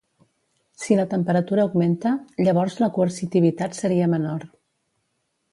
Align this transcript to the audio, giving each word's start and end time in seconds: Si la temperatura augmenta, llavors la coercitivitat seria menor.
Si 0.83 0.97
la 0.99 1.05
temperatura 1.11 1.65
augmenta, 1.67 2.15
llavors 2.47 2.79
la 2.85 2.91
coercitivitat 2.97 3.81
seria 3.85 4.09
menor. 4.19 4.51